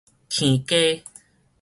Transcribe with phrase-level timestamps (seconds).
[0.31, 1.03] 拑家